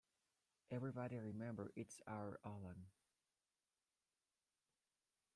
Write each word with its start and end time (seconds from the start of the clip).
Everybody 0.71 1.15
remember 1.19 1.71
it's 1.75 2.01
our 2.07 2.39
Alan. 2.43 2.87